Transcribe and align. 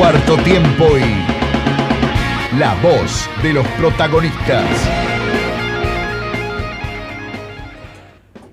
cuarto 0.00 0.34
tiempo 0.38 0.86
y 0.96 2.58
la 2.58 2.74
voz 2.82 3.28
de 3.42 3.52
los 3.52 3.66
protagonistas. 3.78 4.64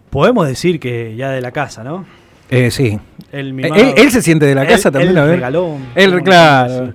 Podemos 0.10 0.46
decir 0.46 0.78
que 0.82 1.16
ya 1.16 1.30
de 1.30 1.40
la 1.40 1.54
casa, 1.54 1.86
¿no? 1.86 2.04
Eh, 2.50 2.70
sí. 2.70 3.00
El 3.32 3.48
Eh, 3.48 3.54
mimado- 3.54 3.76
Él, 3.82 3.94
él 3.96 4.12
se 4.12 4.22
siente 4.22 4.46
de 4.46 4.56
la 4.56 4.68
casa 4.68 4.90
Él- 4.90 4.94
también, 4.94 5.12
él 5.12 5.18
a 5.20 5.24
ver. 5.24 5.36
regaló. 5.36 5.78
Él, 5.96 6.22
claro. 6.22 6.94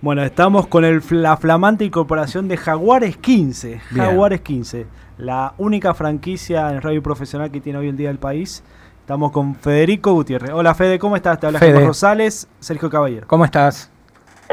Bueno, 0.00 0.22
estamos 0.22 0.68
con 0.68 0.84
el, 0.84 1.02
la 1.10 1.36
flamante 1.36 1.84
incorporación 1.84 2.46
de 2.46 2.56
Jaguares 2.56 3.16
15. 3.16 3.80
Bien. 3.90 4.04
Jaguares 4.06 4.42
15, 4.42 4.86
la 5.18 5.54
única 5.58 5.92
franquicia 5.92 6.70
en 6.70 6.82
radio 6.82 7.02
profesional 7.02 7.50
que 7.50 7.60
tiene 7.60 7.80
hoy 7.80 7.88
en 7.88 7.96
día 7.96 8.10
el 8.10 8.18
país. 8.18 8.62
Estamos 9.08 9.32
con 9.32 9.54
Federico 9.54 10.12
Gutiérrez. 10.12 10.50
Hola 10.52 10.74
Fede, 10.74 10.98
¿cómo 10.98 11.16
estás? 11.16 11.40
Te 11.40 11.46
habla 11.46 11.58
Fede. 11.58 11.70
Germán 11.70 11.86
Rosales, 11.88 12.46
Sergio 12.60 12.90
Caballero. 12.90 13.26
¿Cómo 13.26 13.42
estás? 13.46 13.90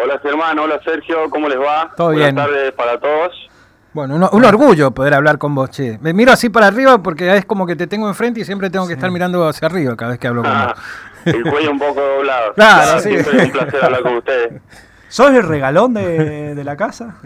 Hola 0.01 0.17
Germán, 0.23 0.57
hola 0.57 0.79
Sergio, 0.81 1.29
¿cómo 1.29 1.49
les 1.49 1.59
va? 1.59 1.91
Todo 1.97 2.13
Buenas 2.13 2.23
bien. 2.23 2.35
tardes 2.37 2.71
para 2.71 2.97
todos. 2.97 3.49
Bueno, 3.91 4.15
un, 4.15 4.25
un 4.31 4.45
orgullo 4.45 4.91
poder 4.91 5.13
hablar 5.13 5.39
con 5.39 5.53
vos, 5.55 5.71
che. 5.71 5.97
Me 5.99 6.13
miro 6.13 6.31
así 6.31 6.47
para 6.47 6.67
arriba 6.67 6.99
porque 7.03 7.35
es 7.35 7.43
como 7.43 7.67
que 7.67 7.75
te 7.75 7.85
tengo 7.85 8.07
enfrente 8.07 8.39
y 8.39 8.45
siempre 8.45 8.69
tengo 8.69 8.87
que 8.87 8.93
estar 8.93 9.11
mirando 9.11 9.45
hacia 9.45 9.65
arriba 9.67 9.93
cada 9.97 10.11
vez 10.11 10.19
que 10.21 10.27
hablo 10.29 10.41
con 10.43 10.51
Ah, 10.53 10.73
vos. 10.73 10.83
el 11.35 11.43
cuello 11.43 11.71
un 11.71 11.79
poco 11.79 11.99
doblado. 11.99 12.53
Claro, 12.55 12.99
sí. 13.01 13.09
Siempre 13.09 13.37
es 13.37 13.43
un 13.47 13.51
placer 13.51 13.83
hablar 13.83 14.03
con 14.03 14.15
ustedes. 14.15 14.61
¿Sos 15.09 15.31
el 15.31 15.43
regalón 15.43 15.93
de, 15.95 16.55
de 16.55 16.63
la 16.63 16.77
casa? 16.77 17.17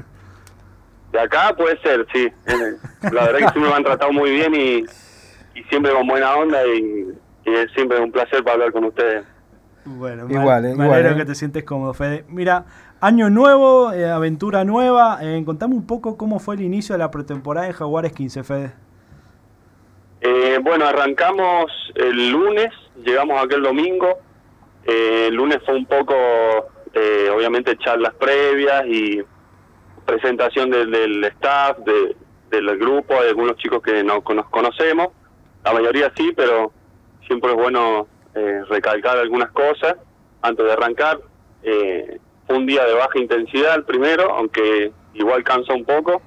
De 1.11 1.19
acá 1.19 1.53
puede 1.55 1.79
ser, 1.81 2.07
sí. 2.11 2.23
Eh, 2.47 2.75
La 3.11 3.25
verdad 3.25 3.33
que 3.37 3.49
siempre 3.49 3.69
me 3.69 3.73
han 3.75 3.83
tratado 3.83 4.11
muy 4.11 4.31
bien 4.31 4.55
y, 4.55 4.85
y 5.59 5.63
siempre 5.69 5.91
con 5.93 6.07
buena 6.07 6.35
onda 6.35 6.65
y, 6.65 7.07
y 7.45 7.53
es 7.53 7.71
siempre 7.73 7.99
un 7.99 8.11
placer 8.11 8.43
para 8.43 8.53
hablar 8.53 8.71
con 8.71 8.85
ustedes. 8.85 9.25
Bueno, 9.85 10.25
me- 10.27 10.33
Igual, 10.33 10.65
eh, 10.65 10.75
me 10.75 10.83
igual, 10.85 10.99
alegro 10.99 11.15
eh. 11.15 11.17
que 11.19 11.25
te 11.25 11.35
sientes 11.35 11.63
cómodo, 11.63 11.93
Fede. 11.93 12.25
Mira, 12.29 12.65
año 13.01 13.29
nuevo, 13.29 13.91
eh, 13.93 14.09
aventura 14.09 14.63
nueva. 14.63 15.19
Eh, 15.21 15.41
contame 15.45 15.73
un 15.75 15.87
poco 15.87 16.17
cómo 16.17 16.39
fue 16.39 16.55
el 16.55 16.61
inicio 16.61 16.93
de 16.93 16.99
la 16.99 17.09
pretemporada 17.11 17.67
de 17.67 17.73
Jaguares 17.73 18.11
15, 18.13 18.43
Fede. 18.43 18.71
Eh, 20.21 20.59
bueno, 20.61 20.85
arrancamos 20.85 21.71
el 21.95 22.31
lunes, 22.31 22.69
llegamos 23.03 23.41
aquel 23.43 23.61
domingo. 23.63 24.19
Eh, 24.85 25.27
el 25.29 25.35
lunes 25.35 25.59
fue 25.65 25.75
un 25.75 25.85
poco, 25.85 26.13
eh, 26.93 27.29
obviamente, 27.33 27.77
charlas 27.77 28.13
previas 28.15 28.85
y 28.85 29.21
presentación 30.05 30.69
del, 30.69 30.91
del 30.91 31.23
staff, 31.25 31.77
de- 31.79 32.15
del 32.49 32.77
grupo, 32.79 33.13
hay 33.13 33.29
algunos 33.29 33.55
chicos 33.57 33.81
que 33.81 34.03
no 34.03 34.23
nos 34.35 34.49
conocemos. 34.49 35.09
La 35.63 35.73
mayoría 35.73 36.11
sí, 36.15 36.31
pero 36.35 36.71
siempre 37.27 37.51
es 37.51 37.57
bueno 37.57 38.07
eh, 38.35 38.63
recalcar 38.69 39.17
algunas 39.17 39.51
cosas 39.51 39.95
antes 40.41 40.65
de 40.65 40.71
arrancar. 40.71 41.19
Eh, 41.63 42.19
fue 42.47 42.57
un 42.57 42.65
día 42.65 42.85
de 42.85 42.93
baja 42.93 43.19
intensidad 43.19 43.75
el 43.75 43.83
primero, 43.83 44.31
aunque 44.33 44.91
igual 45.13 45.43
cansa 45.43 45.73
un 45.73 45.85
poco. 45.85 46.21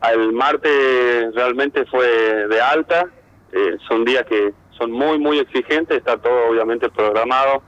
Al 0.00 0.32
martes 0.32 1.34
realmente 1.34 1.84
fue 1.86 2.06
de 2.06 2.60
alta, 2.60 3.06
eh, 3.52 3.76
son 3.86 4.04
días 4.04 4.24
que 4.26 4.52
son 4.78 4.90
muy, 4.90 5.18
muy 5.18 5.38
exigentes, 5.38 5.98
está 5.98 6.16
todo 6.16 6.48
obviamente 6.48 6.88
programado, 6.88 7.62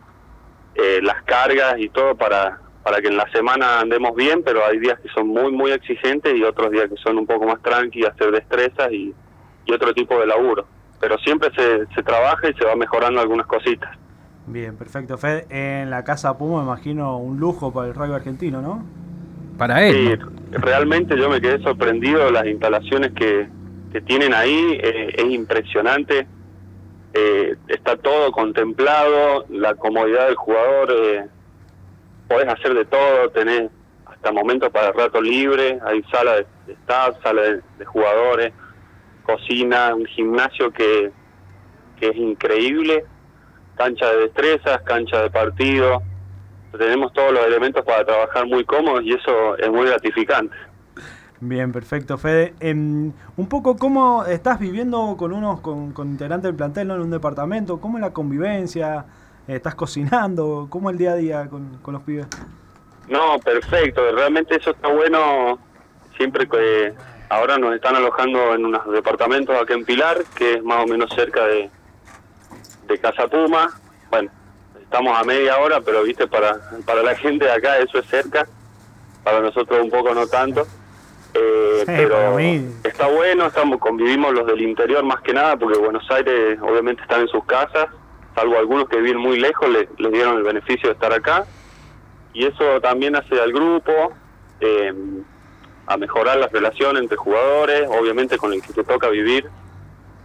eh, 0.74 1.00
las 1.02 1.22
cargas 1.24 1.74
y 1.78 1.90
todo 1.90 2.14
para, 2.14 2.58
para 2.82 3.02
que 3.02 3.08
en 3.08 3.18
la 3.18 3.30
semana 3.32 3.80
andemos 3.80 4.14
bien, 4.14 4.42
pero 4.42 4.64
hay 4.64 4.78
días 4.78 4.98
que 5.00 5.08
son 5.10 5.28
muy, 5.28 5.52
muy 5.52 5.72
exigentes 5.72 6.34
y 6.34 6.42
otros 6.42 6.70
días 6.70 6.88
que 6.88 6.96
son 6.96 7.18
un 7.18 7.26
poco 7.26 7.46
más 7.46 7.60
tranqui, 7.60 8.06
hacer 8.06 8.30
destrezas 8.30 8.90
y, 8.92 9.14
y 9.66 9.72
otro 9.72 9.92
tipo 9.92 10.18
de 10.18 10.26
laburo. 10.26 10.66
Pero 11.00 11.18
siempre 11.18 11.50
se, 11.54 11.86
se 11.94 12.02
trabaja 12.02 12.48
y 12.48 12.54
se 12.54 12.64
va 12.64 12.76
mejorando 12.76 13.20
algunas 13.20 13.46
cositas. 13.46 13.90
Bien, 14.46 14.76
perfecto, 14.76 15.18
Fede. 15.18 15.46
En 15.50 15.90
la 15.90 16.04
casa 16.04 16.36
Puma, 16.36 16.58
me 16.58 16.64
imagino 16.64 17.16
un 17.18 17.38
lujo 17.38 17.72
para 17.72 17.88
el 17.88 17.94
rugby 17.94 18.14
argentino, 18.14 18.60
¿no? 18.60 18.84
Para 19.56 19.84
él. 19.86 19.94
Sí, 19.94 20.16
¿no? 20.16 20.42
realmente 20.58 21.16
yo 21.16 21.28
me 21.30 21.40
quedé 21.40 21.62
sorprendido 21.62 22.24
de 22.26 22.32
las 22.32 22.46
instalaciones 22.46 23.12
que, 23.12 23.48
que 23.92 24.00
tienen 24.00 24.34
ahí, 24.34 24.78
eh, 24.82 25.14
es 25.16 25.24
impresionante, 25.24 26.26
eh, 27.14 27.56
está 27.68 27.96
todo 27.96 28.32
contemplado, 28.32 29.46
la 29.48 29.74
comodidad 29.74 30.26
del 30.26 30.36
jugador, 30.36 30.92
eh, 30.92 31.26
podés 32.28 32.48
hacer 32.48 32.74
de 32.74 32.84
todo, 32.84 33.30
tenés 33.30 33.70
hasta 34.06 34.32
momentos 34.32 34.70
para 34.70 34.88
el 34.88 34.94
rato 34.94 35.20
libre, 35.20 35.78
hay 35.84 36.02
sala 36.04 36.36
de, 36.36 36.46
de 36.66 36.72
staff, 36.74 37.16
sala 37.22 37.42
de, 37.42 37.60
de 37.78 37.84
jugadores, 37.84 38.52
cocina, 39.22 39.94
un 39.94 40.06
gimnasio 40.06 40.70
que, 40.72 41.10
que 41.98 42.08
es 42.08 42.16
increíble, 42.16 43.04
cancha 43.76 44.10
de 44.10 44.20
destrezas, 44.22 44.82
cancha 44.82 45.22
de 45.22 45.30
partido, 45.30 46.02
tenemos 46.78 47.12
todos 47.12 47.32
los 47.32 47.46
elementos 47.46 47.84
para 47.84 48.04
trabajar 48.04 48.46
muy 48.46 48.64
cómodos 48.64 49.02
y 49.04 49.12
eso 49.12 49.56
es 49.58 49.70
muy 49.70 49.86
gratificante. 49.86 50.56
Bien, 51.40 51.72
perfecto, 51.72 52.18
Fede. 52.18 52.54
Em, 52.60 53.12
un 53.36 53.48
poco 53.48 53.76
cómo 53.76 54.24
estás 54.24 54.60
viviendo 54.60 55.16
con 55.18 55.32
unos 55.32 55.60
con, 55.60 55.92
con 55.92 56.08
integrantes 56.08 56.44
del 56.44 56.54
plantel 56.54 56.88
¿no? 56.88 56.94
en 56.94 57.00
un 57.00 57.10
departamento, 57.10 57.80
cómo 57.80 57.98
es 57.98 58.02
la 58.02 58.12
convivencia, 58.12 59.04
estás 59.48 59.74
cocinando, 59.74 60.68
cómo 60.70 60.88
el 60.90 60.98
día 60.98 61.12
a 61.12 61.16
día 61.16 61.48
con, 61.48 61.78
con 61.82 61.94
los 61.94 62.02
pibes. 62.04 62.26
No, 63.08 63.40
perfecto, 63.40 64.02
realmente 64.14 64.56
eso 64.56 64.70
está 64.70 64.88
bueno 64.88 65.58
siempre 66.16 66.48
que 66.48 66.94
ahora 67.32 67.56
nos 67.58 67.74
están 67.74 67.96
alojando 67.96 68.54
en 68.54 68.66
unos 68.66 68.90
departamentos 68.92 69.56
acá 69.60 69.72
en 69.74 69.84
Pilar, 69.84 70.18
que 70.34 70.54
es 70.54 70.62
más 70.62 70.84
o 70.84 70.86
menos 70.86 71.10
cerca 71.14 71.44
de, 71.46 71.70
de 72.86 72.98
Casa 72.98 73.26
Puma. 73.26 73.70
Bueno, 74.10 74.30
estamos 74.82 75.18
a 75.18 75.24
media 75.24 75.58
hora, 75.58 75.80
pero 75.80 76.02
viste, 76.02 76.26
para, 76.26 76.60
para 76.84 77.02
la 77.02 77.14
gente 77.16 77.46
de 77.46 77.52
acá 77.52 77.78
eso 77.78 77.98
es 77.98 78.06
cerca, 78.06 78.46
para 79.24 79.40
nosotros 79.40 79.80
un 79.82 79.90
poco 79.90 80.14
no 80.14 80.26
tanto. 80.26 80.66
Eh, 81.34 81.84
Sí, 81.86 81.92
pero 81.96 82.16
está 82.84 83.08
bueno, 83.08 83.46
estamos 83.46 83.78
convivimos 83.80 84.32
los 84.34 84.46
del 84.46 84.60
interior 84.60 85.02
más 85.02 85.22
que 85.22 85.32
nada, 85.32 85.56
porque 85.56 85.78
Buenos 85.78 86.08
Aires 86.10 86.58
obviamente 86.60 87.00
están 87.02 87.22
en 87.22 87.28
sus 87.28 87.44
casas, 87.46 87.86
salvo 88.34 88.58
algunos 88.58 88.88
que 88.90 88.98
viven 88.98 89.16
muy 89.18 89.40
lejos, 89.40 89.68
le- 89.70 89.88
les 89.96 90.12
dieron 90.12 90.36
el 90.36 90.42
beneficio 90.42 90.90
de 90.90 90.92
estar 90.92 91.12
acá 91.12 91.46
y 92.34 92.46
eso 92.46 92.80
también 92.82 93.16
hace 93.16 93.40
al 93.40 93.52
grupo 93.52 94.12
eh, 94.60 94.92
a 95.86 95.96
mejorar 95.96 96.38
las 96.38 96.52
relaciones 96.52 97.02
entre 97.02 97.16
jugadores, 97.16 97.88
obviamente 97.88 98.38
con 98.38 98.52
el 98.52 98.62
que 98.62 98.72
te 98.72 98.84
toca 98.84 99.08
vivir 99.08 99.48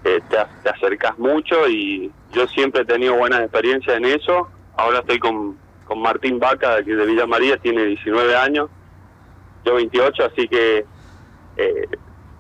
eh, 0.03 0.22
te, 0.29 0.38
te 0.63 0.69
acercas 0.69 1.18
mucho 1.18 1.68
y 1.68 2.12
yo 2.31 2.47
siempre 2.47 2.84
he 2.84 2.85
tenido 2.85 3.16
buenas 3.16 3.41
experiencias 3.41 3.97
en 3.97 4.06
eso. 4.06 4.47
Ahora 4.78 5.00
estoy 5.00 5.19
con, 5.19 5.57
con 5.85 6.00
Martín 6.00 6.40
Vaca, 6.40 6.81
que 6.84 6.96
de 6.96 7.06
Villa 7.06 7.25
María, 7.25 7.57
tiene 7.57 7.84
19 7.84 8.35
años, 8.38 8.69
yo 9.66 9.75
28, 9.75 10.25
así 10.25 10.47
que 10.47 10.85
eh, 11.57 11.88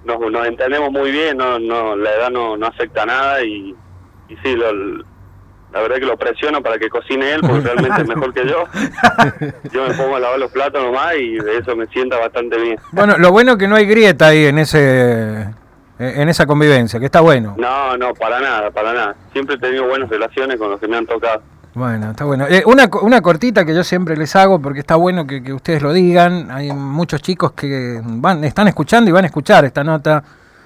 nos, 0.05 0.19
nos 0.31 0.47
entendemos 0.47 0.91
muy 0.91 1.11
bien, 1.11 1.37
no, 1.37 1.59
no, 1.59 1.95
la 1.95 2.13
edad 2.13 2.29
no, 2.29 2.55
no 2.55 2.67
afecta 2.67 3.05
nada 3.05 3.43
y 3.43 3.75
sí, 4.43 4.55
lo, 4.55 5.03
la 5.73 5.81
verdad 5.81 5.97
que 5.97 6.05
lo 6.05 6.17
presiono 6.17 6.61
para 6.61 6.77
que 6.77 6.89
cocine 6.89 7.33
él, 7.33 7.41
porque 7.41 7.61
realmente 7.61 8.01
es 8.01 8.07
mejor 8.07 8.33
que 8.33 8.47
yo. 8.47 8.63
Yo 9.73 9.87
me 9.87 9.93
pongo 9.93 10.15
a 10.15 10.19
lavar 10.19 10.39
los 10.39 10.51
platos 10.51 10.81
nomás 10.81 11.15
y 11.15 11.37
de 11.37 11.57
eso 11.57 11.75
me 11.75 11.85
sienta 11.87 12.17
bastante 12.17 12.57
bien. 12.59 12.79
Bueno, 12.91 13.17
lo 13.17 13.31
bueno 13.31 13.53
es 13.53 13.57
que 13.57 13.67
no 13.67 13.75
hay 13.75 13.85
grieta 13.85 14.27
ahí 14.27 14.45
en 14.45 14.59
ese 14.59 15.47
en 15.99 16.29
esa 16.29 16.45
convivencia, 16.45 16.99
que 16.99 17.07
está 17.07 17.21
bueno. 17.21 17.55
No, 17.57 17.97
no, 17.97 18.13
para 18.13 18.39
nada, 18.39 18.69
para 18.69 18.93
nada. 18.93 19.15
Siempre 19.33 19.55
he 19.55 19.59
tenido 19.59 19.87
buenas 19.87 20.09
relaciones 20.09 20.57
con 20.57 20.69
los 20.69 20.79
que 20.79 20.87
me 20.87 20.97
han 20.97 21.07
tocado. 21.07 21.41
Bueno, 21.73 22.11
está 22.11 22.23
bueno. 22.23 22.45
Eh, 22.47 22.63
una, 22.65 22.89
una 23.01 23.21
cortita 23.21 23.65
que 23.65 23.73
yo 23.73 23.83
siempre 23.83 24.15
les 24.17 24.35
hago 24.35 24.59
porque 24.59 24.79
está 24.79 24.95
bueno 24.95 25.27
que, 25.27 25.43
que 25.43 25.53
ustedes 25.53 25.81
lo 25.81 25.93
digan. 25.93 26.49
Hay 26.51 26.71
muchos 26.71 27.21
chicos 27.21 27.51
que 27.51 27.99
van, 28.03 28.43
están 28.43 28.67
escuchando 28.67 29.09
y 29.09 29.13
van 29.13 29.25
a 29.25 29.27
escuchar 29.27 29.65
esta 29.65 29.83
nota. 29.83 30.23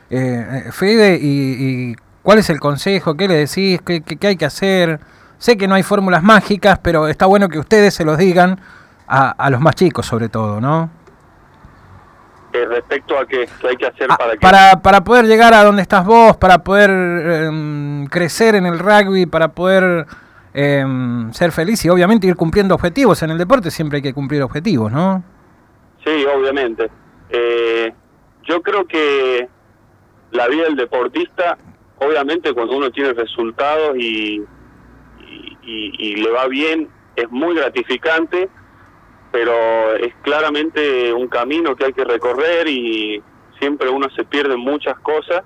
Eh, 0.09 0.63
eh, 0.67 0.71
Fede, 0.71 1.17
y, 1.21 1.91
y 1.91 1.95
cuál 2.23 2.39
es 2.39 2.49
el 2.49 2.59
consejo? 2.59 3.15
¿Qué 3.15 3.27
le 3.27 3.35
decís? 3.35 3.81
¿Qué, 3.85 4.01
qué- 4.01 4.17
qué 4.17 4.27
hay 4.27 4.35
que 4.37 4.45
hacer? 4.45 4.99
Sé 5.37 5.57
que 5.57 5.67
no 5.67 5.75
hay 5.75 5.83
fórmulas 5.83 6.21
mágicas, 6.23 6.79
pero 6.79 7.07
está 7.07 7.25
bueno 7.25 7.49
que 7.49 7.57
ustedes 7.59 7.93
se 7.93 8.05
los 8.05 8.17
digan 8.17 8.59
a, 9.07 9.31
a 9.31 9.49
los 9.49 9.59
más 9.59 9.75
chicos 9.75 10.05
sobre 10.05 10.29
todo, 10.29 10.61
¿no? 10.61 10.89
Eh, 12.53 12.65
respecto 12.65 13.17
a 13.17 13.25
qué, 13.25 13.47
hay 13.67 13.77
que 13.77 13.87
hacer 13.87 14.07
Ah, 14.09 14.17
para 14.17 14.31
que... 14.33 14.39
para, 14.39 14.81
para 14.81 15.03
poder 15.03 15.25
llegar 15.25 15.53
a 15.53 15.63
donde 15.63 15.81
estás 15.81 16.05
vos, 16.05 16.35
para 16.35 16.57
poder 16.59 16.89
em, 16.89 18.05
crecer 18.07 18.55
en 18.55 18.65
el 18.65 18.77
rugby, 18.77 19.25
para 19.25 19.47
poder 19.49 20.05
em, 20.53 21.31
ser 21.31 21.53
feliz 21.53 21.83
y 21.85 21.89
obviamente 21.89 22.27
ir 22.27 22.35
cumpliendo 22.35 22.75
objetivos. 22.75 23.23
En 23.23 23.31
el 23.31 23.37
deporte 23.37 23.71
siempre 23.71 23.97
hay 23.97 24.01
que 24.01 24.13
cumplir 24.13 24.43
objetivos, 24.43 24.91
¿no? 24.91 25.23
Sí, 26.03 26.25
obviamente. 26.25 26.89
Eh, 27.29 27.93
yo 28.43 28.61
creo 28.61 28.85
que 28.85 29.47
la 30.31 30.47
vida 30.49 30.63
del 30.65 30.75
deportista, 30.75 31.57
obviamente 32.01 32.53
cuando 32.53 32.75
uno 32.77 32.89
tiene 32.91 33.13
resultados 33.13 33.95
y, 33.97 34.41
y, 35.19 35.57
y- 35.61 35.91
y 36.11 36.15
le 36.15 36.29
va 36.31 36.47
bien, 36.47 36.89
es 37.15 37.29
muy 37.29 37.55
gratificante, 37.55 38.49
pero 39.31 39.95
es 39.95 40.13
claramente 40.21 41.13
un 41.13 41.27
camino 41.27 41.75
que 41.75 41.85
hay 41.85 41.93
que 41.93 42.03
recorrer 42.03 42.67
y 42.67 43.21
siempre 43.59 43.89
uno 43.89 44.07
se 44.15 44.25
pierde 44.25 44.57
muchas 44.57 44.95
cosas 44.99 45.41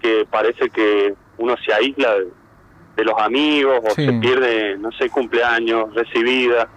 que 0.00 0.26
parece 0.30 0.68
que 0.70 1.14
uno 1.38 1.54
se 1.64 1.72
aísla 1.72 2.14
de, 2.18 2.26
de 2.96 3.04
los 3.04 3.14
amigos 3.18 3.78
o 3.84 3.90
Sí. 3.94 4.04
se 4.06 4.12
pierde, 4.14 4.76
no 4.78 4.90
sé, 4.98 5.08
cumpleaños, 5.08 5.94
recibida. 5.94 6.68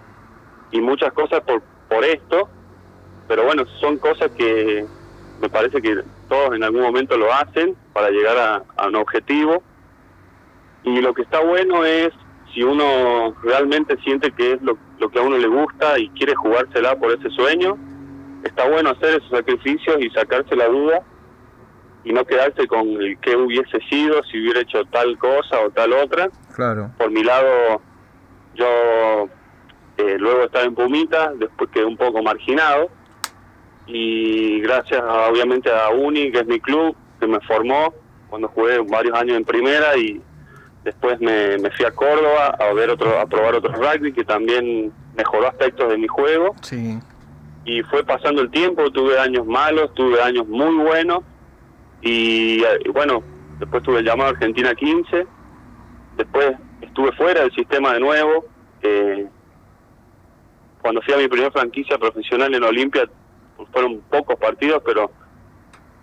y 0.72 0.80
muchas 0.80 1.12
cosas 1.12 1.40
por, 1.40 1.64
por 1.88 2.04
esto, 2.04 2.48
pero 3.26 3.42
bueno, 3.44 3.64
son 3.80 3.98
cosas 3.98 4.30
que 4.38 4.86
me 5.38 5.48
parece 5.48 5.82
que 5.82 5.96
todos 6.30 6.54
en 6.54 6.62
algún 6.62 6.80
momento 6.80 7.18
lo 7.18 7.30
hacen 7.32 7.76
para 7.92 8.08
llegar 8.08 8.38
a, 8.38 8.62
a 8.76 8.88
un 8.88 8.96
objetivo. 8.96 9.62
Y 10.84 11.02
lo 11.02 11.12
que 11.12 11.22
está 11.22 11.40
bueno 11.40 11.84
es 11.84 12.10
si 12.54 12.62
uno 12.62 13.34
realmente 13.42 13.98
siente 14.02 14.30
que 14.32 14.52
es 14.52 14.62
lo, 14.62 14.78
lo 14.98 15.10
que 15.10 15.18
a 15.18 15.22
uno 15.22 15.36
le 15.36 15.48
gusta 15.48 15.98
y 15.98 16.08
quiere 16.10 16.34
jugársela 16.34 16.96
por 16.98 17.12
ese 17.12 17.28
sueño, 17.30 17.76
está 18.44 18.68
bueno 18.68 18.90
hacer 18.90 19.20
esos 19.20 19.30
sacrificios 19.30 19.96
y 20.00 20.08
sacarse 20.10 20.56
la 20.56 20.68
duda 20.68 21.02
y 22.04 22.12
no 22.12 22.24
quedarse 22.24 22.66
con 22.66 22.88
el 22.88 23.18
que 23.18 23.36
hubiese 23.36 23.78
sido 23.90 24.22
si 24.24 24.40
hubiera 24.40 24.60
hecho 24.60 24.84
tal 24.86 25.18
cosa 25.18 25.60
o 25.60 25.70
tal 25.70 25.92
otra. 25.92 26.30
Claro. 26.54 26.90
Por 26.96 27.10
mi 27.10 27.22
lado, 27.22 27.82
yo 28.54 29.28
eh, 29.98 30.16
luego 30.18 30.44
estaba 30.44 30.64
en 30.64 30.74
Pumita, 30.74 31.32
después 31.34 31.70
quedé 31.70 31.84
un 31.84 31.96
poco 31.96 32.22
marginado 32.22 32.88
y 33.92 34.60
gracias 34.60 35.00
a, 35.00 35.28
obviamente 35.28 35.70
a 35.70 35.90
Uni, 35.90 36.30
que 36.30 36.40
es 36.40 36.46
mi 36.46 36.60
club, 36.60 36.94
que 37.18 37.26
me 37.26 37.40
formó 37.40 37.92
cuando 38.28 38.48
jugué 38.48 38.78
varios 38.78 39.18
años 39.18 39.36
en 39.36 39.44
primera 39.44 39.96
y 39.96 40.20
después 40.84 41.20
me, 41.20 41.58
me 41.58 41.70
fui 41.70 41.84
a 41.84 41.90
Córdoba 41.90 42.56
a 42.58 42.72
ver 42.72 42.90
otro, 42.90 43.18
a 43.18 43.26
probar 43.26 43.54
otro 43.56 43.72
rugby 43.72 44.12
que 44.12 44.24
también 44.24 44.92
mejoró 45.16 45.48
aspectos 45.48 45.90
de 45.90 45.98
mi 45.98 46.06
juego 46.06 46.54
Sí. 46.62 46.98
y 47.64 47.82
fue 47.82 48.04
pasando 48.04 48.40
el 48.42 48.50
tiempo, 48.50 48.90
tuve 48.90 49.18
años 49.18 49.46
malos, 49.46 49.92
tuve 49.94 50.22
años 50.22 50.46
muy 50.46 50.74
buenos 50.76 51.20
y, 52.02 52.62
bueno, 52.94 53.22
después 53.58 53.82
tuve 53.82 53.98
el 53.98 54.06
llamado 54.06 54.30
a 54.30 54.32
Argentina 54.32 54.74
15, 54.74 55.26
después 56.16 56.52
estuve 56.80 57.12
fuera 57.12 57.42
del 57.42 57.52
sistema 57.52 57.92
de 57.92 58.00
nuevo, 58.00 58.46
eh, 58.82 59.26
cuando 60.80 61.02
fui 61.02 61.12
a 61.12 61.18
mi 61.18 61.28
primera 61.28 61.50
franquicia 61.50 61.98
profesional 61.98 62.54
en 62.54 62.64
Olimpia 62.64 63.06
fueron 63.72 64.00
pocos 64.10 64.36
partidos, 64.36 64.82
pero 64.84 65.10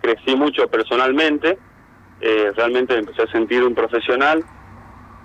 crecí 0.00 0.34
mucho 0.36 0.68
personalmente, 0.68 1.58
eh, 2.20 2.52
realmente 2.56 2.94
me 2.94 3.00
empecé 3.00 3.22
a 3.22 3.32
sentir 3.32 3.62
un 3.64 3.74
profesional, 3.74 4.44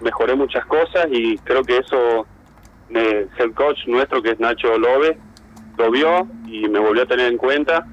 mejoré 0.01 0.35
muchas 0.35 0.65
cosas 0.65 1.07
y 1.11 1.37
creo 1.39 1.63
que 1.63 1.77
eso 1.77 2.27
el 2.93 3.53
coach 3.55 3.87
nuestro 3.87 4.21
que 4.21 4.31
es 4.31 4.39
Nacho 4.39 4.77
Lobe 4.77 5.17
lo 5.77 5.91
vio 5.91 6.27
y 6.45 6.67
me 6.67 6.79
volvió 6.79 7.03
a 7.03 7.07
tener 7.07 7.31
en 7.31 7.37
cuenta. 7.37 7.85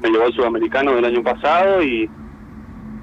Me 0.00 0.10
llevó 0.10 0.24
al 0.24 0.32
sudamericano 0.32 0.94
del 0.94 1.04
año 1.04 1.22
pasado 1.22 1.82
y, 1.82 2.10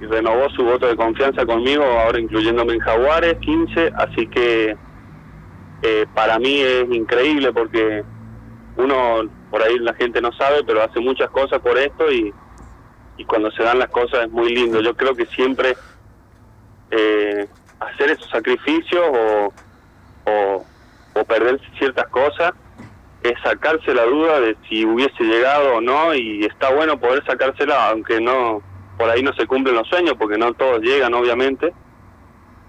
y 0.02 0.06
renovó 0.06 0.50
su 0.50 0.64
voto 0.64 0.88
de 0.88 0.96
confianza 0.96 1.46
conmigo, 1.46 1.84
ahora 1.84 2.20
incluyéndome 2.20 2.74
en 2.74 2.80
Jaguares 2.80 3.36
15, 3.40 3.92
así 3.96 4.28
que 4.28 4.76
eh, 5.82 6.06
para 6.14 6.40
mí 6.40 6.60
es 6.60 6.86
increíble 6.92 7.54
porque 7.54 8.04
uno, 8.80 9.30
por 9.52 9.62
ahí 9.62 9.78
la 9.80 9.94
gente 9.94 10.22
no 10.22 10.32
sabe, 10.34 10.64
pero 10.66 10.82
hace 10.82 11.00
muchas 11.00 11.30
cosas 11.30 11.60
por 11.60 11.78
esto 11.78 12.12
y, 12.12 12.34
y 13.18 13.26
cuando 13.26 13.52
se 13.52 13.64
dan 13.64 13.80
las 13.80 13.90
cosas 13.90 14.26
es 14.26 14.32
muy 14.32 14.56
lindo. 14.56 14.82
Yo 14.82 14.96
creo 14.96 15.14
que 15.14 15.26
siempre 15.26 15.76
eh, 16.92 17.48
hacer 17.80 18.12
esos 18.12 18.30
sacrificios 18.30 19.04
o, 19.06 19.54
o, 20.26 20.66
perder 21.26 21.60
ciertas 21.78 22.08
cosas 22.08 22.54
es 23.22 23.34
sacarse 23.44 23.94
la 23.94 24.06
duda 24.06 24.40
de 24.40 24.56
si 24.68 24.86
hubiese 24.86 25.24
llegado 25.24 25.76
o 25.76 25.82
no 25.82 26.16
y 26.16 26.46
está 26.46 26.74
bueno 26.74 27.00
poder 27.00 27.24
sacársela 27.26 27.90
aunque 27.90 28.20
no 28.20 28.64
por 28.98 29.10
ahí 29.10 29.22
no 29.22 29.34
se 29.34 29.46
cumplen 29.46 29.76
los 29.76 29.88
sueños 29.88 30.16
porque 30.18 30.38
no 30.38 30.54
todos 30.54 30.82
llegan 30.82 31.14
obviamente 31.14 31.72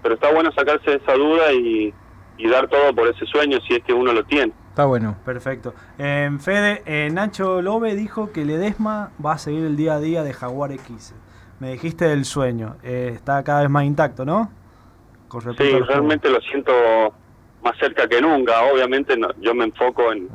pero 0.03 0.15
está 0.15 0.31
bueno 0.31 0.51
sacarse 0.51 0.95
esa 0.95 1.13
duda 1.13 1.51
y, 1.53 1.91
y 2.37 2.49
dar 2.49 2.67
todo 2.67 2.93
por 2.93 3.07
ese 3.07 3.25
sueño 3.25 3.59
si 3.67 3.75
es 3.75 3.83
que 3.83 3.93
uno 3.93 4.13
lo 4.13 4.23
tiene 4.25 4.51
Está 4.71 4.85
bueno. 4.85 5.17
Perfecto. 5.25 5.73
Eh, 5.99 6.29
Fede, 6.39 6.81
eh, 6.85 7.09
Nacho 7.11 7.61
Lobe 7.61 7.93
dijo 7.93 8.31
que 8.31 8.45
Ledesma 8.45 9.11
va 9.23 9.33
a 9.33 9.37
seguir 9.37 9.65
el 9.65 9.75
día 9.75 9.95
a 9.95 9.99
día 9.99 10.23
de 10.23 10.31
Jaguar 10.33 10.71
X. 10.71 11.13
Me 11.59 11.73
dijiste 11.73 12.05
del 12.05 12.23
sueño. 12.23 12.77
Eh, 12.81 13.11
está 13.13 13.43
cada 13.43 13.61
vez 13.61 13.69
más 13.69 13.83
intacto, 13.83 14.23
¿no? 14.23 14.49
Con 15.27 15.41
Sí, 15.41 15.47
realmente 15.87 16.29
lo 16.29 16.39
siento 16.39 16.71
más 17.61 17.77
cerca 17.79 18.07
que 18.07 18.21
nunca. 18.21 18.61
Obviamente 18.73 19.17
no- 19.17 19.33
yo 19.41 19.53
me 19.53 19.65
enfoco 19.65 20.11
en, 20.13 20.29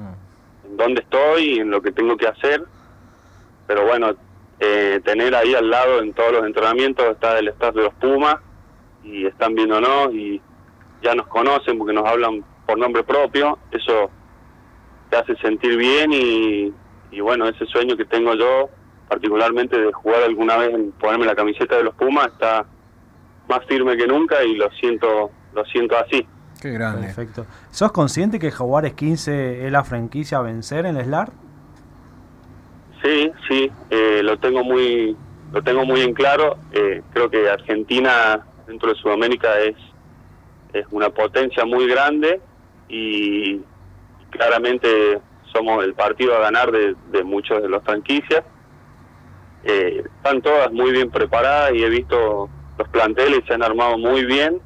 en 0.68 0.76
dónde 0.76 1.00
estoy 1.00 1.54
y 1.54 1.58
en 1.60 1.70
lo 1.70 1.80
que 1.80 1.92
tengo 1.92 2.16
que 2.18 2.28
hacer. 2.28 2.62
Pero 3.66 3.86
bueno, 3.86 4.10
eh, 4.60 5.00
tener 5.02 5.34
ahí 5.34 5.54
al 5.54 5.70
lado 5.70 6.00
en 6.00 6.12
todos 6.12 6.32
los 6.32 6.44
entrenamientos 6.44 7.06
está 7.06 7.38
el 7.38 7.48
staff 7.48 7.74
de 7.74 7.82
los 7.84 7.94
Pumas 7.94 8.36
y 9.02 9.26
están 9.26 9.54
viéndonos 9.54 10.12
y 10.12 10.40
ya 11.02 11.14
nos 11.14 11.26
conocen 11.26 11.78
porque 11.78 11.94
nos 11.94 12.04
hablan 12.06 12.44
por 12.66 12.78
nombre 12.78 13.02
propio. 13.02 13.58
Eso 13.70 14.10
te 15.10 15.16
hace 15.16 15.36
sentir 15.36 15.76
bien 15.76 16.12
y, 16.12 16.72
y 17.10 17.20
bueno, 17.20 17.46
ese 17.48 17.66
sueño 17.66 17.96
que 17.96 18.04
tengo 18.04 18.34
yo, 18.34 18.68
particularmente 19.08 19.78
de 19.78 19.92
jugar 19.92 20.22
alguna 20.22 20.56
vez 20.56 20.74
en 20.74 20.92
ponerme 20.92 21.26
la 21.26 21.34
camiseta 21.34 21.76
de 21.76 21.84
los 21.84 21.94
Pumas, 21.94 22.26
está 22.26 22.66
más 23.48 23.64
firme 23.66 23.96
que 23.96 24.06
nunca 24.06 24.42
y 24.44 24.56
lo 24.56 24.70
siento, 24.72 25.30
lo 25.54 25.64
siento 25.66 25.96
así. 25.96 26.26
Qué 26.60 26.70
grande. 26.70 27.06
Perfecto. 27.06 27.46
¿Sos 27.70 27.92
consciente 27.92 28.38
que 28.38 28.50
Jaguares 28.50 28.94
15 28.94 29.66
es 29.66 29.72
la 29.72 29.84
franquicia 29.84 30.38
a 30.38 30.42
vencer 30.42 30.86
en 30.86 30.96
el 30.96 31.04
SLAR? 31.04 31.30
Sí, 33.02 33.30
sí, 33.48 33.70
eh, 33.90 34.20
lo 34.22 34.38
tengo 34.38 34.64
muy, 34.64 35.16
lo 35.52 35.62
tengo 35.62 35.84
muy 35.84 36.00
en 36.00 36.14
claro. 36.14 36.56
Eh, 36.72 37.02
creo 37.12 37.30
que 37.30 37.48
Argentina 37.48 38.44
dentro 38.66 38.88
de 38.88 38.96
Sudamérica 38.96 39.58
es, 39.60 39.76
es 40.72 40.86
una 40.90 41.10
potencia 41.10 41.64
muy 41.64 41.86
grande 41.86 42.40
y 42.88 43.60
claramente 44.36 45.20
somos 45.52 45.84
el 45.84 45.94
partido 45.94 46.36
a 46.36 46.40
ganar 46.40 46.70
de, 46.70 46.94
de 47.10 47.24
muchos 47.24 47.62
de 47.62 47.68
las 47.68 47.82
franquicias. 47.82 48.44
Eh, 49.64 50.04
están 50.16 50.42
todas 50.42 50.70
muy 50.72 50.92
bien 50.92 51.10
preparadas 51.10 51.72
y 51.74 51.82
he 51.82 51.88
visto 51.88 52.48
los 52.78 52.88
planteles 52.88 53.40
se 53.46 53.54
han 53.54 53.62
armado 53.62 53.98
muy 53.98 54.24
bien, 54.24 54.60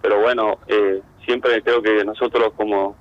pero 0.00 0.20
bueno, 0.20 0.58
eh, 0.68 1.02
siempre 1.24 1.60
creo 1.62 1.82
que 1.82 2.04
nosotros 2.04 2.52
como 2.56 2.96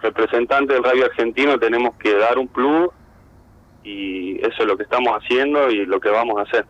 representantes 0.00 0.74
del 0.74 0.84
radio 0.84 1.06
argentino 1.06 1.58
tenemos 1.58 1.94
que 1.96 2.16
dar 2.16 2.38
un 2.38 2.48
plus 2.48 2.88
y 3.82 4.38
eso 4.38 4.62
es 4.62 4.66
lo 4.66 4.76
que 4.76 4.84
estamos 4.84 5.12
haciendo 5.12 5.70
y 5.70 5.84
lo 5.86 6.00
que 6.00 6.08
vamos 6.08 6.38
a 6.38 6.42
hacer. 6.42 6.66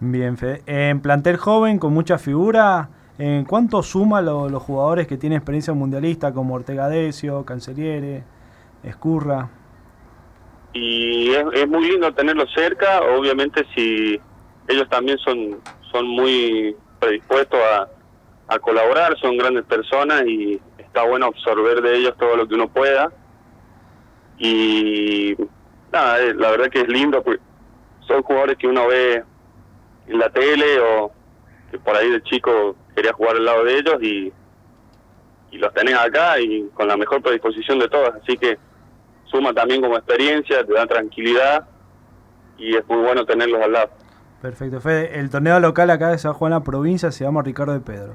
Bien, 0.00 0.36
Fede. 0.36 0.62
En 0.66 1.00
plantel 1.00 1.36
joven, 1.36 1.78
con 1.78 1.92
mucha 1.92 2.18
figura, 2.18 2.88
¿en 3.18 3.44
cuánto 3.44 3.82
suma 3.82 4.20
lo- 4.22 4.48
los 4.48 4.62
jugadores 4.62 5.06
que 5.06 5.16
tienen 5.16 5.38
experiencia 5.38 5.74
mundialista 5.74 6.32
como 6.32 6.54
Ortega 6.54 6.88
Decio, 6.88 7.44
Canceliere, 7.44 8.24
Escurra? 8.82 9.50
Y 10.72 11.30
es, 11.30 11.44
es 11.54 11.68
muy 11.68 11.90
lindo 11.90 12.12
tenerlos 12.14 12.48
cerca, 12.54 13.00
obviamente 13.18 13.64
si 13.74 14.20
ellos 14.68 14.88
también 14.88 15.18
son, 15.18 15.58
son 15.90 16.06
muy 16.06 16.76
predispuestos 17.00 17.58
a, 17.58 17.88
a 18.54 18.58
colaborar, 18.58 19.18
son 19.18 19.36
grandes 19.38 19.64
personas 19.64 20.24
y 20.26 20.60
está 20.78 21.02
bueno 21.04 21.26
absorber 21.26 21.80
de 21.82 21.96
ellos 21.96 22.14
todo 22.18 22.36
lo 22.36 22.46
que 22.46 22.54
uno 22.54 22.68
pueda. 22.68 23.10
Y 24.38 25.34
nada, 25.92 26.20
eh, 26.20 26.34
la 26.34 26.50
verdad 26.50 26.68
que 26.70 26.80
es 26.82 26.88
lindo, 26.88 27.22
porque 27.22 27.40
son 28.06 28.22
jugadores 28.22 28.56
que 28.58 28.66
uno 28.68 28.86
ve 28.86 29.24
en 30.06 30.18
la 30.18 30.30
tele 30.30 30.78
o 30.80 31.10
que 31.70 31.78
por 31.78 31.96
ahí 31.96 32.10
de 32.10 32.22
chico 32.22 32.76
quería 32.98 33.12
jugar 33.12 33.36
al 33.36 33.44
lado 33.44 33.64
de 33.64 33.78
ellos 33.78 33.94
y, 34.02 34.32
y 35.52 35.58
los 35.58 35.72
tenés 35.72 35.94
acá 35.96 36.40
y 36.40 36.68
con 36.74 36.88
la 36.88 36.96
mejor 36.96 37.22
predisposición 37.22 37.78
de 37.78 37.88
todas, 37.88 38.14
así 38.20 38.36
que 38.36 38.58
suma 39.26 39.52
también 39.52 39.80
como 39.80 39.96
experiencia, 39.96 40.64
te 40.64 40.72
da 40.72 40.84
tranquilidad 40.86 41.64
y 42.58 42.74
es 42.74 42.86
muy 42.88 42.98
bueno 43.04 43.24
tenerlos 43.24 43.62
al 43.62 43.72
lado. 43.72 43.90
Perfecto, 44.42 44.80
Fede. 44.80 45.18
El 45.18 45.30
torneo 45.30 45.60
local 45.60 45.90
acá 45.90 46.08
de 46.10 46.18
San 46.18 46.32
Juan, 46.32 46.50
la 46.52 46.60
provincia, 46.64 47.10
se 47.12 47.24
llama 47.24 47.42
Ricardo 47.42 47.72
de 47.72 47.80
Pedro. 47.80 48.14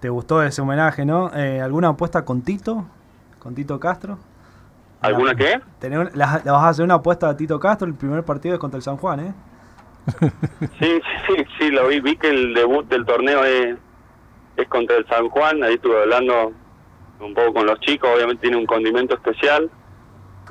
¿Te 0.00 0.08
gustó 0.08 0.42
ese 0.42 0.60
homenaje, 0.62 1.04
no? 1.04 1.30
Eh, 1.34 1.60
¿Alguna 1.60 1.88
apuesta 1.88 2.24
con 2.24 2.42
Tito? 2.42 2.84
¿Con 3.38 3.54
Tito 3.54 3.78
Castro? 3.80 4.18
¿Alguna 5.00 5.32
La- 5.32 5.36
qué? 5.36 5.60
tenés- 5.80 6.14
la, 6.14 6.40
la 6.44 6.52
vas 6.52 6.62
a 6.64 6.68
hacer 6.68 6.84
una 6.84 6.94
apuesta 6.94 7.28
a 7.28 7.36
Tito 7.36 7.58
Castro, 7.60 7.86
el 7.88 7.94
primer 7.94 8.22
partido 8.24 8.54
es 8.54 8.60
contra 8.60 8.76
el 8.78 8.82
San 8.82 8.96
Juan, 8.96 9.20
¿eh? 9.20 9.34
Sí, 10.78 11.00
sí, 11.26 11.44
sí, 11.58 11.70
lo 11.70 11.88
vi, 11.88 12.00
vi 12.00 12.16
que 12.16 12.28
el 12.30 12.54
debut 12.54 12.86
del 12.88 13.04
torneo 13.06 13.44
es, 13.44 13.76
es 14.56 14.68
contra 14.68 14.96
el 14.96 15.06
San 15.06 15.28
Juan, 15.28 15.62
ahí 15.62 15.74
estuve 15.74 16.00
hablando 16.00 16.52
un 17.20 17.34
poco 17.34 17.54
con 17.54 17.66
los 17.66 17.80
chicos, 17.80 18.10
obviamente 18.14 18.42
tiene 18.42 18.56
un 18.56 18.66
condimento 18.66 19.14
especial. 19.14 19.70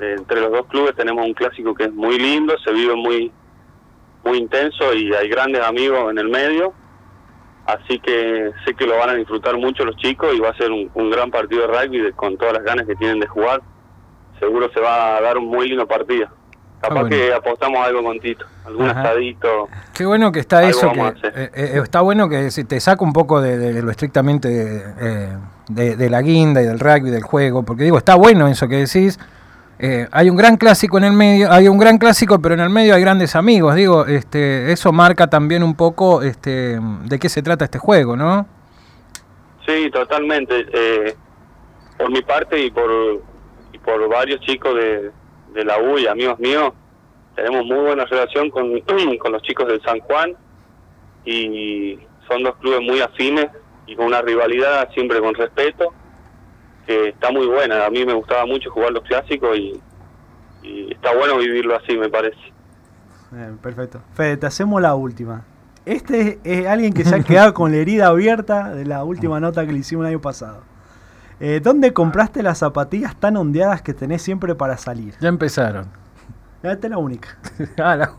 Eh, 0.00 0.16
entre 0.18 0.40
los 0.40 0.50
dos 0.50 0.66
clubes 0.66 0.94
tenemos 0.96 1.24
un 1.24 1.34
clásico 1.34 1.74
que 1.74 1.84
es 1.84 1.92
muy 1.92 2.18
lindo, 2.18 2.54
se 2.58 2.72
vive 2.72 2.94
muy 2.94 3.32
muy 4.24 4.38
intenso 4.38 4.94
y 4.94 5.12
hay 5.14 5.28
grandes 5.28 5.62
amigos 5.62 6.10
en 6.10 6.18
el 6.18 6.28
medio, 6.28 6.72
así 7.66 7.98
que 7.98 8.52
sé 8.64 8.74
que 8.74 8.86
lo 8.86 8.96
van 8.96 9.10
a 9.10 9.14
disfrutar 9.14 9.56
mucho 9.58 9.84
los 9.84 9.96
chicos 9.96 10.34
y 10.34 10.40
va 10.40 10.48
a 10.48 10.56
ser 10.56 10.70
un, 10.70 11.10
gran 11.10 11.30
partido 11.30 11.62
de 11.62 11.66
rugby 11.66 12.12
con 12.12 12.36
todas 12.38 12.54
las 12.54 12.64
ganas 12.64 12.86
que 12.86 12.96
tienen 12.96 13.20
de 13.20 13.26
jugar. 13.26 13.62
Seguro 14.40 14.70
se 14.72 14.80
va 14.80 15.16
a 15.16 15.20
dar 15.20 15.38
un 15.38 15.46
muy 15.46 15.68
lindo 15.68 15.86
partido. 15.86 16.28
Capaz 16.88 17.00
bueno. 17.00 17.16
que 17.16 17.32
apostamos 17.32 17.86
algo 17.86 18.02
con 18.02 18.20
Tito, 18.20 18.44
algún 18.66 18.88
Ajá. 18.88 19.00
asadito. 19.00 19.68
Qué 19.94 20.04
bueno 20.04 20.30
que 20.32 20.40
está 20.40 20.68
eso, 20.68 20.92
que, 20.92 21.00
eh, 21.00 21.50
eh, 21.54 21.80
está 21.82 22.02
bueno 22.02 22.28
que 22.28 22.50
te 22.50 22.80
saca 22.80 23.02
un 23.02 23.12
poco 23.12 23.40
de, 23.40 23.56
de 23.56 23.82
lo 23.82 23.90
estrictamente 23.90 24.84
eh, 25.00 25.36
de, 25.68 25.96
de 25.96 26.10
la 26.10 26.20
guinda 26.20 26.62
y 26.62 26.66
del 26.66 26.78
rugby, 26.78 27.10
del 27.10 27.22
juego, 27.22 27.62
porque 27.62 27.84
digo, 27.84 27.98
está 27.98 28.16
bueno 28.16 28.48
eso 28.48 28.68
que 28.68 28.76
decís. 28.76 29.18
Hay 30.12 30.30
un 30.30 30.36
gran 30.36 30.56
clásico 30.56 30.96
en 30.96 31.04
el 31.04 31.12
medio, 31.12 31.52
hay 31.52 31.68
un 31.68 31.76
gran 31.76 31.98
clásico, 31.98 32.38
pero 32.38 32.54
en 32.54 32.60
el 32.60 32.70
medio 32.70 32.94
hay 32.94 33.02
grandes 33.02 33.36
amigos. 33.36 33.74
Digo, 33.74 34.06
este, 34.06 34.72
eso 34.72 34.92
marca 34.92 35.26
también 35.28 35.62
un 35.62 35.74
poco 35.74 36.22
este, 36.22 36.78
de 36.80 37.18
qué 37.18 37.28
se 37.28 37.42
trata 37.42 37.66
este 37.66 37.78
juego, 37.78 38.16
¿no? 38.16 38.46
Sí, 39.66 39.90
totalmente. 39.90 40.66
Eh, 40.72 41.14
por 41.98 42.10
mi 42.10 42.22
parte 42.22 42.58
y 42.58 42.70
por, 42.70 42.90
y 43.72 43.78
por 43.78 44.08
varios 44.08 44.40
chicos 44.40 44.74
de, 44.74 45.10
de 45.54 45.64
la 45.64 45.78
U 45.78 45.98
y 45.98 46.06
amigos 46.06 46.38
míos, 46.38 46.72
tenemos 47.34 47.64
muy 47.64 47.78
buena 47.78 48.04
relación 48.04 48.50
con, 48.50 48.80
con 49.18 49.32
los 49.32 49.42
chicos 49.42 49.66
del 49.68 49.80
San 49.82 50.00
Juan 50.00 50.34
y 51.24 51.98
son 52.28 52.42
dos 52.42 52.56
clubes 52.56 52.80
muy 52.80 53.00
afines 53.00 53.48
y 53.86 53.96
con 53.96 54.06
una 54.06 54.20
rivalidad 54.20 54.90
siempre 54.92 55.20
con 55.20 55.34
respeto 55.34 55.92
que 56.86 57.08
está 57.08 57.30
muy 57.30 57.46
buena. 57.46 57.86
A 57.86 57.90
mí 57.90 58.04
me 58.04 58.12
gustaba 58.12 58.44
mucho 58.46 58.70
jugar 58.70 58.92
los 58.92 59.04
clásicos 59.04 59.56
y, 59.56 59.80
y 60.62 60.92
está 60.92 61.14
bueno 61.14 61.38
vivirlo 61.38 61.76
así, 61.76 61.96
me 61.96 62.08
parece. 62.08 62.36
Perfecto. 63.62 64.00
Fede, 64.14 64.36
te 64.36 64.46
hacemos 64.46 64.80
la 64.80 64.94
última. 64.94 65.44
Este 65.86 66.38
es 66.44 66.66
alguien 66.66 66.92
que 66.92 67.04
se 67.04 67.14
ha 67.14 67.22
quedado 67.22 67.52
con 67.54 67.72
la 67.72 67.78
herida 67.78 68.06
abierta 68.08 68.74
de 68.74 68.84
la 68.84 69.04
última 69.04 69.40
nota 69.40 69.66
que 69.66 69.72
le 69.72 69.78
hicimos 69.78 70.04
el 70.04 70.10
año 70.10 70.20
pasado. 70.20 70.62
Eh, 71.40 71.60
¿Dónde 71.62 71.92
compraste 71.92 72.42
las 72.42 72.58
zapatillas 72.58 73.16
tan 73.16 73.36
ondeadas 73.36 73.82
que 73.82 73.92
tenés 73.92 74.22
siempre 74.22 74.54
para 74.54 74.76
salir? 74.76 75.14
Ya 75.20 75.28
empezaron. 75.28 75.86
Esta 76.62 76.86
es 76.86 76.90
la 76.90 76.98
única. 76.98 77.36
Ah, 77.82 77.96
la- 77.96 78.12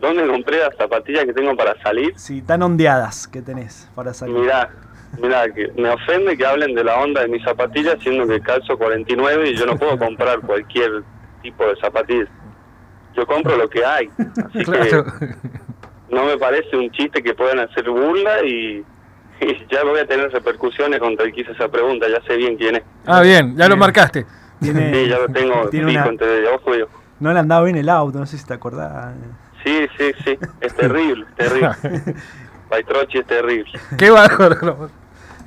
¿Dónde 0.00 0.26
compré 0.28 0.58
las 0.60 0.76
zapatillas 0.76 1.24
que 1.24 1.32
tengo 1.32 1.56
para 1.56 1.80
salir? 1.82 2.12
Sí, 2.16 2.40
tan 2.42 2.62
ondeadas 2.62 3.26
que 3.26 3.42
tenés 3.42 3.90
para 3.96 4.14
salir. 4.14 4.36
Mirá, 4.36 4.70
mirá, 5.20 5.52
que 5.52 5.72
me 5.76 5.90
ofende 5.90 6.36
que 6.36 6.46
hablen 6.46 6.74
de 6.76 6.84
la 6.84 7.00
onda 7.00 7.22
de 7.22 7.28
mis 7.28 7.42
zapatillas 7.42 7.96
siendo 8.00 8.24
que 8.28 8.40
calzo 8.40 8.78
49 8.78 9.50
y 9.50 9.56
yo 9.56 9.66
no 9.66 9.76
puedo 9.76 9.98
comprar 9.98 10.38
cualquier 10.40 11.02
tipo 11.42 11.64
de 11.66 11.74
zapatillas. 11.80 12.28
Yo 13.16 13.26
compro 13.26 13.56
lo 13.56 13.68
que 13.68 13.84
hay. 13.84 14.08
Así 14.46 14.64
Claro. 14.64 15.04
que 15.18 15.34
no 16.14 16.24
me 16.26 16.38
parece 16.38 16.76
un 16.76 16.90
chiste 16.92 17.20
que 17.20 17.34
puedan 17.34 17.58
hacer 17.58 17.90
burla 17.90 18.44
y, 18.44 18.84
y 19.46 19.66
ya 19.72 19.84
voy 19.84 20.00
a 20.00 20.06
tener 20.06 20.30
repercusiones 20.30 20.98
contra 21.00 21.26
el 21.26 21.32
que 21.32 21.42
hizo 21.42 21.52
esa 21.52 21.68
pregunta. 21.68 22.06
Ya 22.08 22.20
sé 22.26 22.36
bien 22.36 22.56
quién 22.56 22.76
es. 22.76 22.82
Ah, 23.06 23.20
bien, 23.22 23.56
ya 23.56 23.68
lo 23.68 23.76
marcaste. 23.76 24.26
Tiene, 24.60 24.92
Sí, 24.92 25.08
ya 25.08 25.18
lo 25.18 25.28
tengo 25.28 25.68
tiene 25.70 25.92
una- 25.92 26.06
entre 26.06 26.48
ojo 26.48 26.74
y 26.76 26.82
ojo. 26.82 26.92
no 27.20 27.32
le 27.32 27.38
andaba 27.38 27.64
bien 27.64 27.76
el 27.76 27.88
auto, 27.88 28.18
no 28.18 28.26
sé 28.26 28.38
si 28.38 28.44
te 28.44 28.54
acordás. 28.54 29.14
Sí, 29.64 29.86
sí, 29.96 30.12
sí. 30.24 30.38
Es 30.60 30.74
terrible, 30.74 31.26
terrible. 31.36 31.70
Baitrochi 32.70 33.18
es 33.18 33.26
terrible. 33.26 33.72
Qué 33.96 34.10
bajo. 34.10 34.48
lo- 34.48 34.90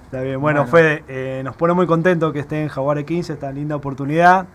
Está 0.05 0.23
bien, 0.23 0.41
bueno, 0.41 0.65
Fede, 0.67 1.05
eh, 1.07 1.41
nos 1.45 1.55
pone 1.55 1.73
muy 1.73 1.87
contento 1.87 2.33
que 2.33 2.39
esté 2.39 2.61
en 2.61 2.67
Jaguares 2.67 3.05
15, 3.05 3.31
esta 3.31 3.49
linda 3.53 3.77
oportunidad, 3.77 4.45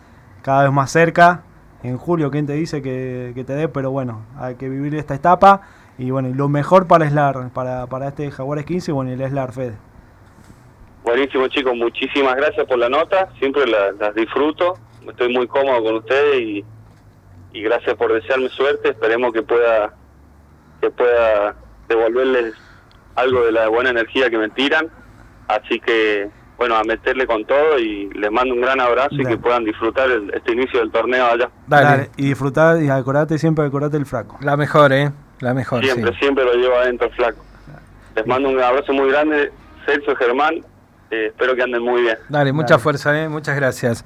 cada 0.43 0.64
vez 0.64 0.73
más 0.73 0.90
cerca. 0.90 1.45
En 1.83 1.97
julio, 1.97 2.31
¿quién 2.31 2.47
te 2.47 2.52
dice 2.52 2.83
que, 2.83 3.33
que 3.35 3.43
te 3.45 3.55
dé? 3.55 3.66
Pero 3.69 3.90
bueno, 3.90 4.26
hay 4.38 4.57
que 4.57 4.69
vivir 4.69 4.95
esta 4.97 5.14
etapa. 5.14 5.62
Y 5.99 6.11
bueno, 6.11 6.29
y 6.29 6.35
lo 6.35 6.49
mejor 6.49 6.87
para 6.87 7.09
SLAR, 7.09 7.50
para, 7.50 7.87
para 7.87 8.09
este 8.09 8.31
Jaguares 8.31 8.65
15, 8.67 8.93
bueno, 8.93 9.11
y 9.11 9.15
el 9.15 9.29
SLAR, 9.31 9.53
Fede. 9.53 9.76
Buenísimo 11.05 11.47
chicos, 11.49 11.75
muchísimas 11.76 12.35
gracias 12.37 12.67
por 12.67 12.79
la 12.79 12.88
nota, 12.88 13.29
siempre 13.38 13.67
la- 13.67 13.93
las 13.93 14.15
disfruto, 14.15 14.75
estoy 15.09 15.33
muy 15.33 15.47
cómodo 15.47 15.83
con 15.85 15.95
ustedes 15.97 16.41
y, 16.41 16.65
y 17.53 17.62
gracias 17.62 17.95
por 17.95 18.12
desearme 18.12 18.49
suerte, 18.49 18.91
esperemos 18.91 19.33
que 19.33 19.43
pueda 19.43 19.95
que 20.81 20.91
pueda 20.91 21.55
devolverles 21.88 22.55
algo 23.15 23.47
de 23.47 23.53
la 23.53 23.69
buena 23.69 23.91
energía 23.91 24.29
que 24.29 24.37
me 24.37 24.50
tiran, 24.50 24.88
así 25.49 25.81
que 25.81 26.29
bueno, 26.59 26.75
a 26.76 26.83
meterle 26.85 27.26
con 27.26 27.45
todo 27.47 27.79
y 27.79 28.11
les 28.11 28.31
mando 28.31 28.53
un 28.55 28.61
gran 28.61 28.81
abrazo 28.81 29.15
y 29.15 29.25
que 29.25 29.37
puedan 29.38 29.65
disfrutar 29.65 30.11
el- 30.11 30.31
este 30.35 30.53
inicio 30.53 30.81
del 30.81 30.91
torneo 30.91 31.25
allá. 31.26 31.50
Dale. 31.67 32.11
Y 32.17 32.29
disfrutar, 32.29 32.83
y 32.83 32.88
acordate 32.91 33.38
siempre, 33.38 33.65
acordate 33.65 33.97
el 33.97 34.07
fraco. 34.07 34.38
La 34.41 34.57
mejor, 34.57 34.93
¿eh? 34.93 35.11
La 35.40 35.52
mejor, 35.55 35.85
Siempre, 35.85 36.12
sí. 36.12 36.19
siempre 36.21 36.45
lo 36.45 36.55
llevo 36.55 36.76
adentro, 36.76 37.11
flaco. 37.11 37.45
Les 38.14 38.26
mando 38.26 38.49
un 38.49 38.61
abrazo 38.61 38.93
muy 38.93 39.11
grande, 39.11 39.52
Celso 39.85 40.16
Germán, 40.16 40.55
eh, 41.11 41.26
espero 41.26 41.55
que 41.55 41.62
anden 41.62 41.83
muy 41.83 42.02
bien. 42.02 42.16
Dale, 42.28 42.52
mucha 42.52 42.75
Dale. 42.75 42.83
fuerza, 42.83 43.23
¿eh? 43.23 43.28
Muchas 43.28 43.55
gracias. 43.57 44.05